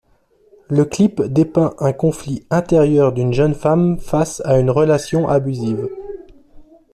Le 0.67 0.83
clip 0.83 1.21
dépeint 1.21 1.75
un 1.77 1.93
conflit 1.93 2.43
intérieur 2.49 3.13
d'une 3.13 3.33
jeune 3.33 3.53
femme 3.53 3.99
face 3.99 4.41
à 4.45 4.57
une 4.57 4.71
relation 4.71 5.27
abusive. 5.27 5.87